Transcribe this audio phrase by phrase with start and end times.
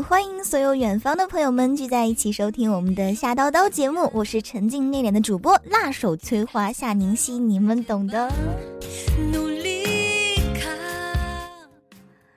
[0.00, 8.30] 欢迎所有远方的朋友们聚在一起收听我们的夏叨叨节目，我是沉静内敛的主播辣手摧花夏宁熙，你们懂的。
[9.32, 9.82] 努力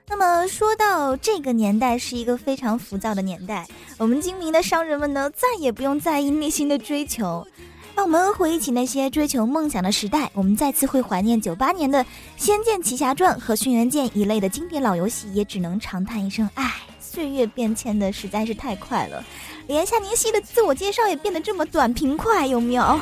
[0.08, 3.66] 那么说到这个年代是一个非常浮躁的年代，
[3.96, 7.46] 我们精明的商人们呢，再也不用在意内心的追求。
[7.94, 12.04] 让我们回忆起那些追求梦想的时代，我们再次会怀念九八年的
[12.36, 16.74] 《仙剑奇侠传》和《轩辕剑》一类的经典老游戏，也只能长叹一声：唉，
[17.16, 19.24] 岁月变迁的实在是太快了。
[19.68, 23.00] 连夏宁熙的自我介绍也变得这么短平快，有没有？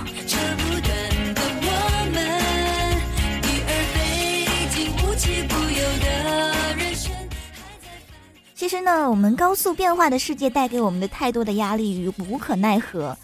[8.55, 13.19] 其实呢，我们高速变化的世界带给我们的太多的压力与无可奈何。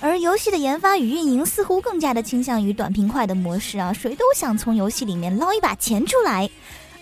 [0.00, 6.50] 而游戏的研发与运营似乎更加的倾向于短平快的模式啊，谁都想从游戏里面捞一把钱出来。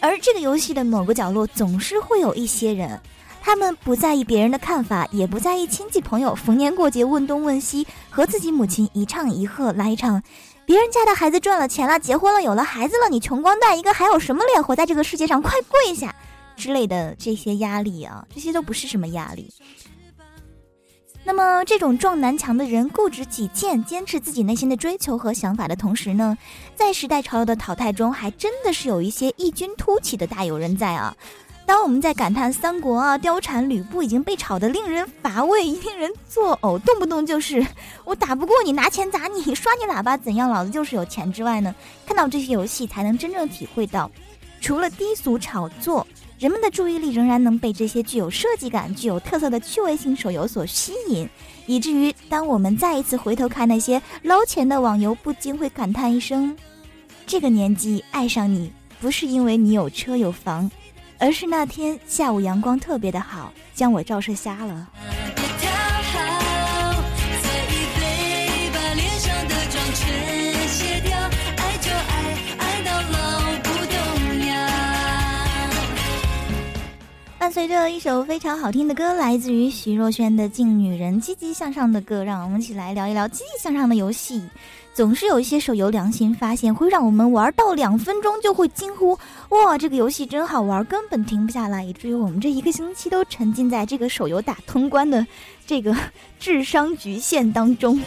[0.01, 3.01] 而这个游戏的某个角落总是会有一些人，
[3.45, 10.23] 他们不在意别人的看法，也不在意亲戚朋友逢年过节问东问西，和自己母亲一唱一和来一场，
[10.65, 15.43] 别人家的孩子赚了钱了，结婚了，有了孩子了，你穷光蛋一个，还有什么脸活在这个世界上？
[15.43, 16.15] 快跪下
[16.55, 19.53] 之类的这些压力啊， 这些都不是什么压力。
[21.25, 26.37] 那么，这种撞南墙的人固执己见、坚持自己内心的追求和想法的同时呢，
[26.75, 31.17] 在时代潮流的淘汰中，还真的是有一些异军突起的大有人在啊。
[31.65, 37.65] 当我们在感叹三国啊、貂蝉、吕布已经被炒得令人乏味、令人作呕，动不动就是
[38.05, 41.75] 我打不过你，拿钱砸你，刷你喇叭，怎样，老子就是有钱之外呢？
[42.07, 44.11] 看到这些游戏，才能真正体会到，
[44.61, 46.07] 除了低俗炒作。
[46.39, 51.29] 人们的注意力仍然能被这些具有设计感、具有特色的趣味性手游所吸引，
[51.67, 56.57] 以至于当我们再一次回头看那些捞钱的网游，不禁会感叹一声：
[57.25, 60.69] 这个年纪爱上你，不是因为你有车有房，
[61.23, 64.89] 而是那天下午阳光特别的好，将我照射瞎了。
[77.39, 84.43] 伴随着一首非常好听的歌，来自于徐若瑄的《敬女人》，积极向上的歌，让我们一起来聊一聊积极向上的游戏。
[84.95, 95.27] 总是有一些手游良心发现，会让我们玩到两分钟就会惊呼：“哇，这个游戏真好玩，根本停不下来！”以至于我们这一个星期都沉浸在这个手游打通关的
[95.67, 95.97] 这个
[96.39, 97.99] 智商局限当中。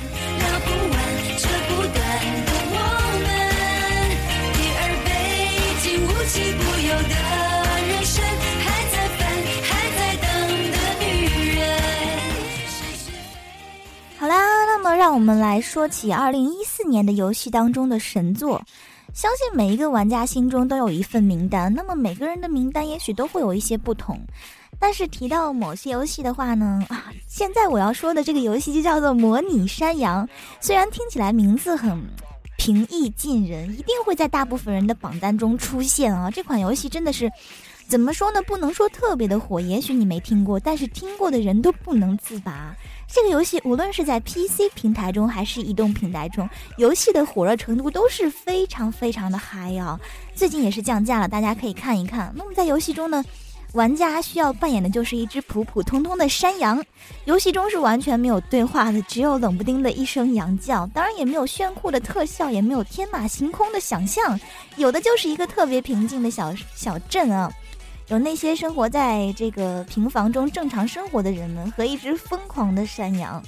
[14.17, 18.62] 好啦，那么让我们来说起二零一四年的游戏当中的神作。
[19.13, 24.19] 相信每一个玩家心中都有一份名单，那么每个人的名单也许都会有一些不同。
[24.78, 30.28] 但是提到某些游戏的话呢，啊，现在我要说的这个游戏就叫做《模拟山羊》，
[30.59, 32.01] 虽然听起来名字很
[32.57, 36.29] 平易近人，一定会在大部分人的榜单中出现啊。
[36.29, 37.31] 这款游戏真的是。
[37.88, 38.41] 怎么说呢？
[38.41, 42.75] 不能说特别的火，也许你没听过，但是听过的人都不能自拔。
[43.15, 49.97] 这个游戏无论是在 PC 平台中还是移动平台中，游戏的火热程度都是非常非常的嗨啊！
[50.35, 52.29] 最近也是降价了，大家可以看一看。
[52.35, 53.23] 那么在游戏中呢，
[53.71, 56.83] 玩家需要扮演的就是一只普普通通的山羊。
[57.23, 64.37] 游戏中是完全没有对话的，只有冷不丁的一声羊叫，当然也没有炫酷的特效，也没有天马行空的想象，
[64.75, 67.49] 有的就是一个特别平静的小小镇啊。
[68.07, 73.41] 有那些生活在这个平房中正常生活的人们和一只疯狂的山羊，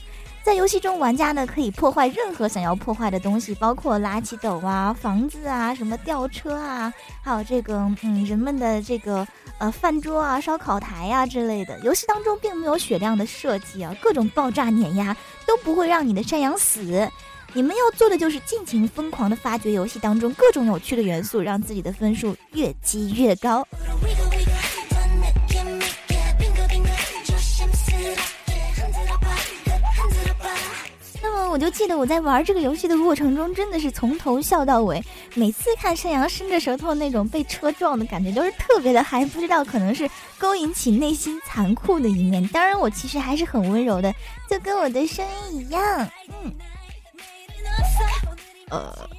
[0.43, 9.27] 在游戏中，玩家呢可以破坏任何想要破坏的东西，包括垃圾斗啊、房子啊、什么吊车啊，还有这个嗯人们的这个
[9.59, 11.79] 呃饭桌啊、烧烤台呀之类的。
[11.81, 15.15] 游戏当中并没有血量的设计啊，各种爆炸碾压
[15.45, 17.07] 都不会让你的山羊死。
[17.53, 23.65] 你们要做的就是尽情疯狂的发掘游戏当中各种有趣的元素，让自己的分数越积越高。
[31.57, 35.03] 我就记得我在玩这个游戏的过程中，真的是从头笑到尾。
[35.33, 39.25] 每次看山羊伸着舌头那种被车撞的感觉，都是特别的嗨。
[39.25, 40.07] 不知道可能是
[40.37, 42.47] 勾引起内心残酷的一面。
[42.49, 44.13] 当然，我其实还是很温柔的，
[44.47, 46.07] 就跟我的声音一样。
[46.43, 46.53] 嗯，
[48.69, 49.09] 呃。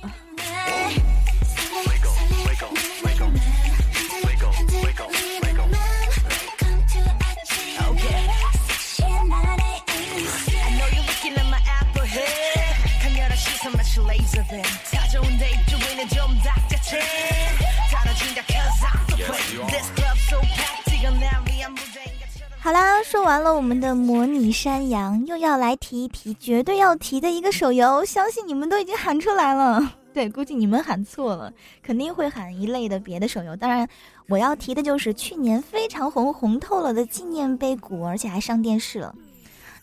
[23.28, 29.96] 完了我们的模拟山羊，又要来提一提绝对要提的一个手游，相信你们都已经喊出来了。
[30.14, 31.52] 对，估计你们喊错了，
[31.82, 33.54] 肯定会喊一类的别的手游。
[33.54, 33.86] 当然，
[34.30, 39.14] 我要提的就是去年非常红、红透了的纪念碑谷，而且还上电视了。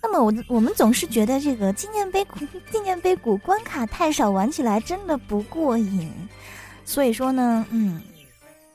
[0.02, 2.40] 那么我我们总是觉得这个纪念碑谷、
[2.72, 6.12] 纪念碑谷关卡太少，玩起来真的不过瘾。
[6.84, 8.02] 所以说呢，嗯。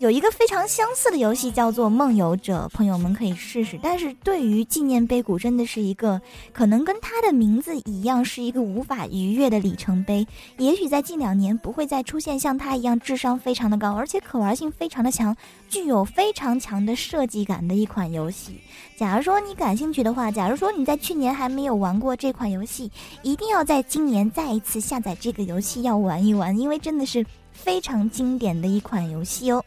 [0.00, 3.78] 有一个非常相似的游戏叫做《梦游者》，朋友们可以试试。
[3.82, 6.18] 但是对于纪念碑谷，真的是一个
[6.54, 10.26] 可能跟它的名字一样，是一个无法逾越的里程碑。
[10.56, 15.36] 也许在近两年不会再出现像它一样智商非常的高，而且可玩性非常的强，
[15.68, 18.58] 具有非常强的设计感的一款游戏。
[18.96, 27.22] 假如说你感兴趣的话，假如说你在去年还没有玩过这款游戏，一定要在今年再一次下载这个游戏要玩一玩，因为真的是。
[27.52, 29.64] 非常经典的一款游戏哦。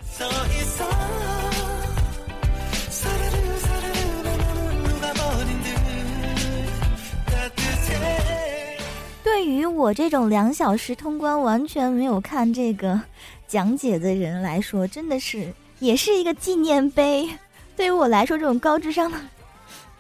[9.24, 13.00] 对于我这种两小时通关完全没有看这个
[13.48, 17.30] 讲解的人来说，真的是也是一个纪念碑。
[17.76, 19.18] 对于我来说，这种高智商的，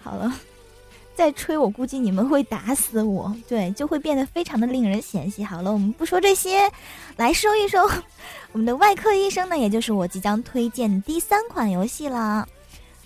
[0.01, 0.33] 好了。
[1.15, 3.33] 再吹，我估计你们会打死我。
[3.47, 5.43] 对，就会变得非常的令人嫌弃。
[5.43, 6.69] 好了，我们不说这些，
[7.17, 7.89] 来说一说
[8.51, 12.47] 我们的外科医生呢，也就是我即将推荐第三款游戏啦。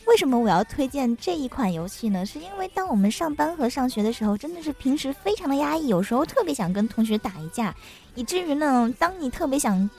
[0.06, 2.26] 为什么我要推荐这一款游戏呢？
[2.26, 7.76] 是因为当我们上班和上学的时候，真的是平时非常的压抑，有时候特别想跟同学打一架，
[8.16, 9.90] 以至于呢，当你特别想。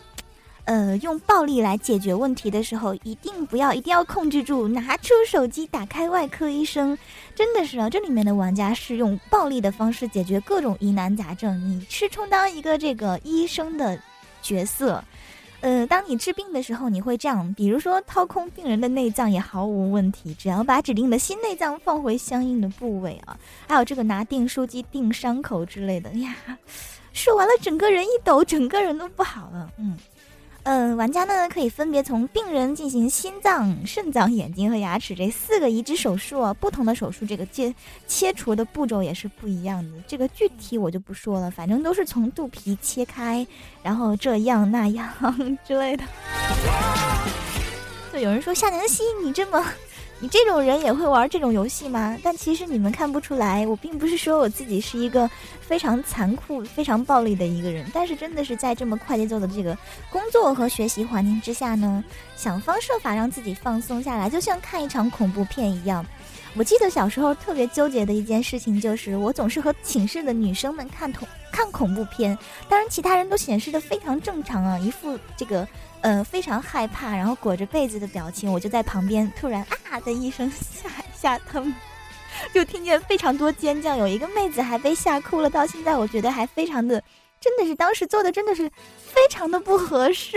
[0.68, 6.96] 呃，用暴力来解决问题的时候，一定不要，一定要控制住，拿出手机，打开外科医生，
[7.34, 13.98] 真的是啊，这里面的玩家是用暴力的方式解决各种疑难杂症，你是充当一个这个医生的
[14.42, 15.02] 角色，
[15.62, 23.34] 呃，当你治病的时候，你会这样，比如说掏空病人的内脏也毫无问题，只要把指定的新内脏放回相应的部位啊，
[23.66, 26.10] 还有这个拿订书机订伤口之类的。
[26.16, 26.36] 呀，
[27.14, 29.96] 说完了，整个人一抖，整个人都不好了，嗯。
[30.68, 37.74] 嗯，玩家呢可以分别从病人进行心脏、肾脏、眼睛和牙齿这四个移植手术啊，不同的手术这个切
[38.06, 39.96] 切除的步骤也是不一样的。
[40.06, 43.46] 这个具体我就不说了，反正都是从肚皮切开，
[43.82, 45.10] 然后这样那样
[45.66, 46.04] 之类的。
[48.12, 49.64] 就有人说夏宁熙，你这么。
[50.20, 52.18] 你这种人也会玩这种游戏吗？
[52.24, 55.30] 但其实你们看不出来，我并不是说我自己是一个
[55.60, 59.78] 非常残酷、非常暴力的一个人，但是真的是在这么快节奏的这个
[60.10, 62.02] 工作和学习环境之下呢，
[62.36, 66.04] 想方设法让自己放松下来，就像看一场恐怖片一样。
[66.56, 72.38] 我记得小时候特别纠结的一件事情就是，我总是和寝室的女生们看恐看恐怖片，
[72.68, 75.66] 当然其他人都显示的非常正常啊，一副这个。
[76.00, 81.74] 呃，非常害怕，然后裹着被子的表情，我就在旁边，突然啊的一声吓吓他们，
[82.54, 87.02] 就听见非常多尖叫，有一个妹子还被吓哭了，到现在我觉得还非常的，
[87.40, 90.36] 真的是当时做的真的是非常的不合适。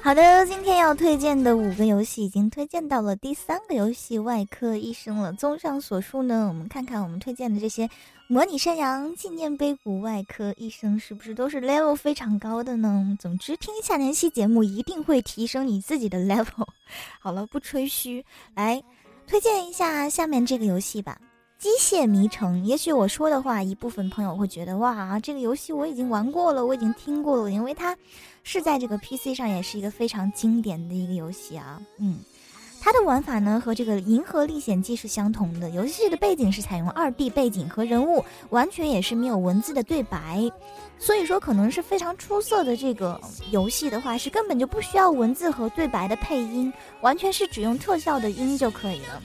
[0.00, 5.30] 好的，今天要推荐的五个游戏已经推荐到了第三个游戏《外科医生》了。
[5.34, 7.90] 综上所述呢，我们看看我们推荐的这些
[8.30, 13.16] 模拟山羊、纪念碑谷、外科医生是不是都是 level 非常高的呢？
[13.18, 16.66] 总之，听下年期节目一定会提升你自己的 level。
[17.20, 18.22] 好了，不吹嘘，
[18.54, 18.82] 来
[19.26, 21.18] 推荐一下下面这个游戏吧。
[21.56, 27.96] 机械迷城，也许我说的话，一部分朋友会觉得哇，这个游戏我已经玩过了，我已经听过了，因为它
[28.42, 31.80] 是在这个 PC 上也是一个非常经典的一个游戏啊。
[31.96, 32.18] 嗯，
[32.80, 40.50] 它的玩法呢和这个《银河历险记》是相同的，游戏的背景是采用二 D 背景和人物，完全也是没有文字的对白，
[40.98, 43.20] 所以说可能是非常出色的这个
[43.50, 49.22] 游戏的话，是根本就不需要文字和对白的配音，完全是只用特效的音就可以了。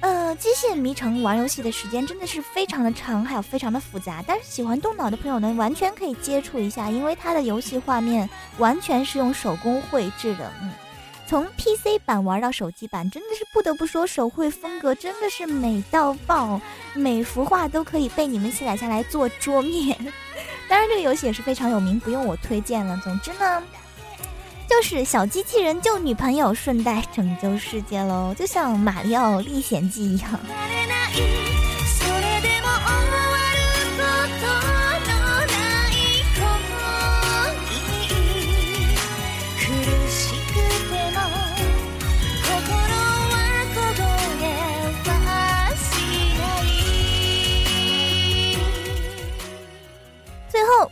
[0.00, 4.22] 呃，机械迷城玩游戏的时间真的是非常的长，还有非常的复杂。
[4.24, 10.52] 但是喜欢动脑的朋友呢，完全可以接触一下，因为它的游戏画面完全是用手工绘制的。
[10.62, 10.70] 嗯，
[11.28, 16.58] 从 PC 版玩到手机版，真的是不得不说，手绘风格真的是美到爆，
[16.94, 19.94] 每幅画都可以被你们下载下来做桌面。
[20.66, 22.98] 当然，这个游戏也是非常有名，不用我推荐了。
[23.04, 23.62] 总之呢。
[24.70, 30.38] 就是小机器人救女朋友，顺带拯救世界喽，就像《马里奥历险记》一样。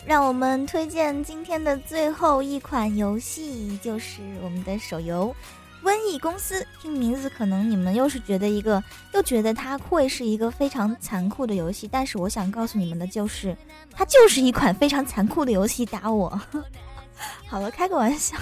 [0.05, 5.35] 让我们推荐今天的最后一款游戏，就是我们的手游
[5.87, 6.61] 《瘟疫公司》。
[6.81, 11.89] 听名字，可能你们又是觉得一个，又觉得它会是一个非常残酷的游戏。
[11.91, 13.57] 但是我想告诉你们的就是，
[13.93, 15.85] 它就是一款非常残酷的游戏。
[15.87, 16.41] 打我，
[17.47, 18.37] 好了，开个玩笑，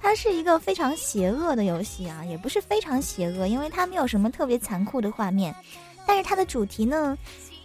[0.00, 5.54] 它是一个非常邪恶的游戏啊，也不是非常邪恶，因为它没有什么特别残酷的画面。
[6.06, 7.16] 但是它的主题呢？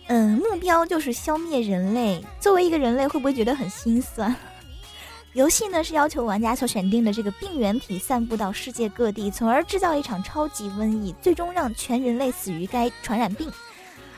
[0.07, 2.23] 嗯，目标就是消灭人类。
[2.39, 4.33] 作为一个人类，会不会觉得很心酸？
[5.33, 13.51] 游戏呢是要求玩家所选定的这个病原体散布到世界各地，从而制造一场超级瘟疫，最终让全人类死于该传染病。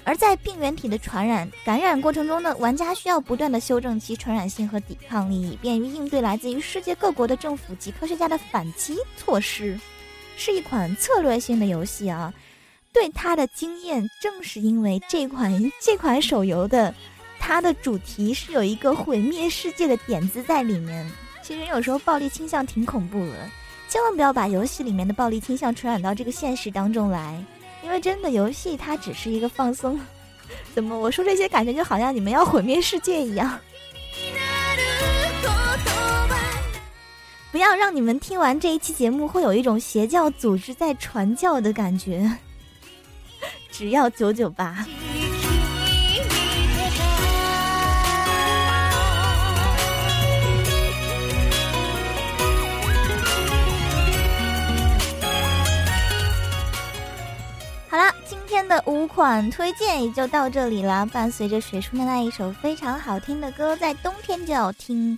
[0.06, 9.78] 而在病原体的传染感染过程中呢，玩家需要不断的修正其传染性和抵抗力，以便于应对来自于世界各国的政府及科学家的反击措施。
[10.38, 12.34] 是一款策略性的游戏啊。
[12.92, 16.94] 对他的经验，正是因为这款这款手游的，
[17.40, 21.10] 它的主题是有一个毁灭世界的点子在里面。
[21.44, 23.50] 其实有时候暴力倾向挺恐怖的，
[23.88, 27.44] 千万不要把游戏里面的暴力倾向传染到这个现实当中来，
[27.84, 30.00] 因为真的游戏它只是一个放松。
[30.74, 33.60] 怎么我说这些感觉就好像你们要毁灭世界一样？
[37.52, 42.30] 不要让你们听完这一期节目会有一种邪教组织在传教的感觉。
[43.80, 44.86] 只要九九八。
[57.88, 61.06] 好了，今天的五款推荐也就到这里了。
[61.06, 65.18] 伴随着水叔的那一首非常好听的歌，在冬天就要听。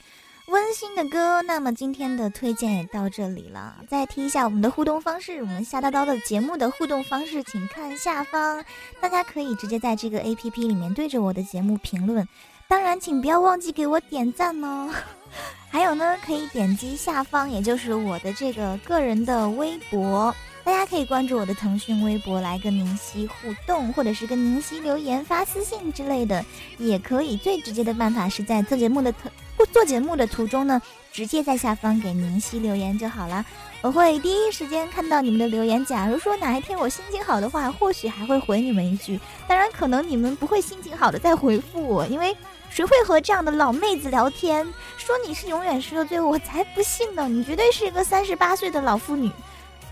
[0.52, 3.78] 温馨的歌，那么今天的推荐也到这里了。
[3.88, 8.62] 再听一下我们的互动方式，我们夏叨叨的节目的互动方式，请看下方，
[9.00, 12.28] 大家可以直接在这个 A P P 里面对着我的节目评论，
[12.68, 14.94] 当然请不要忘记给我点赞哦。
[15.72, 26.44] 还有呢，可以点击下方，也就是我的这个个人的微博，大家可以关注我的腾讯微博来跟宁熙互动，或者是跟宁熙留言、发私信之类的，
[26.78, 27.36] 也可以。
[27.38, 29.32] 最直接的办法是在做节目的腾。
[29.72, 33.46] 做节目的途中呢，直接在下方给宁熙留言就好了，
[33.82, 35.86] 我会第一时间看到你们的留言。
[35.86, 39.20] 假如说哪一天我心情好的话，或许还会回你们一句。
[39.48, 42.36] 当然，可能你们不会心情好的再回复我，因为
[42.72, 44.66] 谁会和这样的老妹子聊天？
[44.98, 47.28] 说你是永远十六，我才不信呢！
[47.28, 49.30] 你绝对是一个三十八岁的老妇女。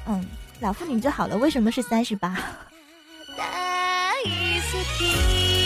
[0.08, 0.26] 嗯，
[0.60, 2.38] 老妇女就好了，为什么是三十八？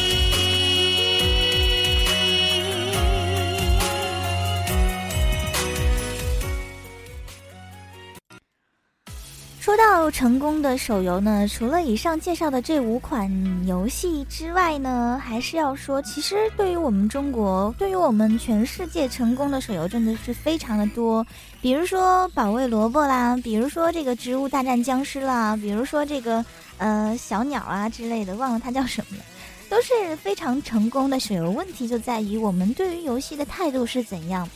[9.93, 13.31] 到成功的手游呢，除了以上介绍的这五款
[13.67, 21.23] 游戏之外呢，还是要说，其实对于我们中国，对于我们全世界成功的手游真的是非常的多。
[21.61, 26.43] 比如说保卫萝卜啦，比如说这个植物大战僵尸啦，比如说这个
[26.79, 29.23] 呃小鸟啊之类的，忘了它叫什么了，
[29.69, 31.51] 都是非常成功的手游。
[31.51, 34.49] 问题就在于我们对于游戏的态度是怎样。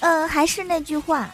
[0.00, 1.30] 呃，还是那句话。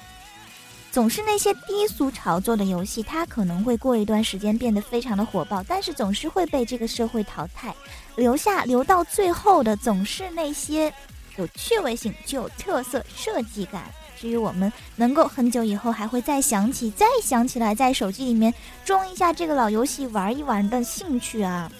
[0.99, 7.73] 总是那些低俗炒作的游戏，它可能会过一段时间变得非常的火爆，但是总是会被这个社会淘汰，
[8.17, 10.93] 留下留到最后的总是那些
[11.37, 13.85] 有趣味性、具有特色、设计感，
[14.19, 18.53] 至于我们能够很久以后还会再想起、再想起来，在手机里面
[18.85, 21.71] 装一下这个老游戏玩一玩的兴趣啊。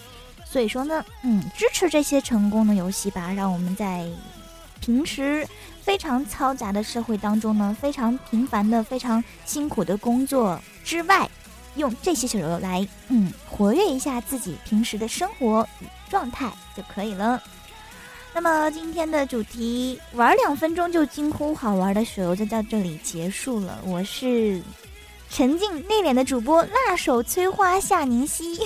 [0.45, 4.07] 所以说呢，嗯，支持这些成功的游戏吧，让我们在
[4.79, 5.47] 平时。
[5.81, 11.27] 非常嘈杂的社会当中呢，非常平凡的、非常辛苦的工作之外，
[11.77, 17.41] 用这些手游来，嗯，活跃一下自己平时的生活与状态就可以了。
[18.35, 23.79] 那么今天的主题，玩两分钟就惊呼好玩的手游就到这里结束了。
[23.83, 24.61] 我是
[25.27, 28.59] 沉静内敛的主播辣手催花夏宁熙。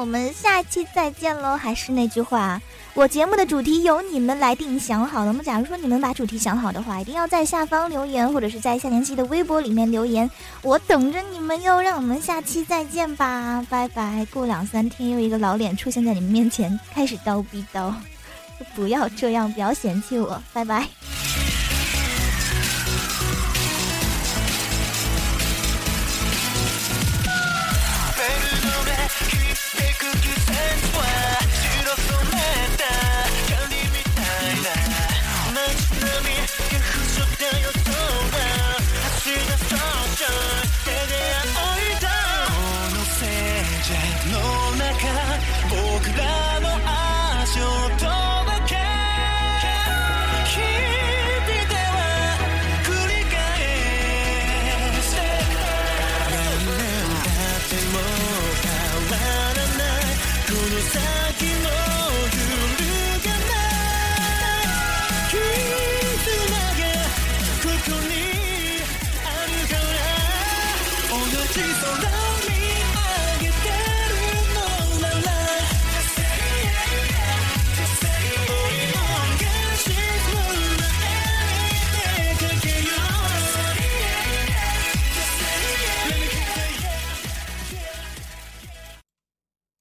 [0.00, 1.54] 我们下期再见喽！
[1.54, 2.58] 还是那句话，
[2.94, 4.80] 我节目的主题由你们来定。
[4.80, 5.42] 想好了吗？
[5.44, 10.28] 假如说你们把主题想好的话，一定要在下方留言，或者是在夏年期的微博里面留言，
[10.62, 11.82] 我等着你们哟！
[11.82, 14.26] 让我们下期再见吧，拜拜！
[14.32, 17.92] 过两三天又一个老脸出现在你们面前，开始叨逼叨，
[18.74, 20.88] 不要这样，不要嫌弃我，拜拜。